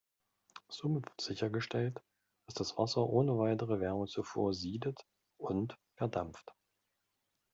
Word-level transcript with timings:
Somit 0.67 1.05
wird 1.05 1.21
sichergestellt, 1.21 2.01
dass 2.47 2.55
das 2.55 2.75
Wasser 2.75 3.05
ohne 3.07 3.37
weitere 3.37 3.79
Wärmezufuhr 3.79 4.51
siedet 4.51 5.05
und 5.37 5.77
verdampft. 5.93 6.55